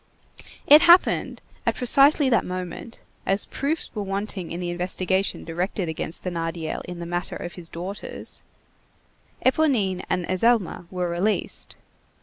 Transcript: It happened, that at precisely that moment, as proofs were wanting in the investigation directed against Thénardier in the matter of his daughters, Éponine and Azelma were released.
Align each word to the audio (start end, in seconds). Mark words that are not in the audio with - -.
It 0.65 0.81
happened, 0.81 1.43
that 1.63 1.75
at 1.75 1.75
precisely 1.75 2.27
that 2.31 2.43
moment, 2.43 3.03
as 3.23 3.45
proofs 3.45 3.93
were 3.93 4.01
wanting 4.01 4.49
in 4.49 4.59
the 4.59 4.71
investigation 4.71 5.43
directed 5.45 5.87
against 5.89 6.23
Thénardier 6.23 6.81
in 6.85 6.97
the 6.97 7.05
matter 7.05 7.35
of 7.35 7.53
his 7.53 7.69
daughters, 7.69 8.41
Éponine 9.45 10.03
and 10.09 10.25
Azelma 10.25 10.87
were 10.89 11.07
released. 11.07 11.75